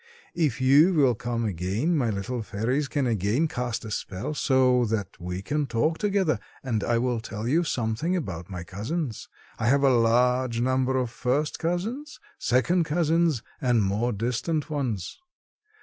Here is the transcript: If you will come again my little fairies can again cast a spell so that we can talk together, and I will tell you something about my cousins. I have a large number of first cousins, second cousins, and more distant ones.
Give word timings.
If 0.33 0.59
you 0.59 0.95
will 0.95 1.13
come 1.13 1.45
again 1.45 1.95
my 1.95 2.09
little 2.09 2.41
fairies 2.41 2.87
can 2.87 3.05
again 3.05 3.47
cast 3.47 3.85
a 3.85 3.91
spell 3.91 4.33
so 4.33 4.83
that 4.85 5.09
we 5.21 5.43
can 5.43 5.67
talk 5.67 5.99
together, 5.99 6.39
and 6.63 6.83
I 6.83 6.97
will 6.97 7.19
tell 7.19 7.47
you 7.47 7.63
something 7.63 8.15
about 8.15 8.49
my 8.49 8.63
cousins. 8.63 9.29
I 9.59 9.67
have 9.67 9.83
a 9.83 9.91
large 9.93 10.59
number 10.59 10.97
of 10.97 11.11
first 11.11 11.59
cousins, 11.59 12.19
second 12.39 12.85
cousins, 12.85 13.43
and 13.61 13.83
more 13.83 14.11
distant 14.11 14.71
ones. 14.71 15.19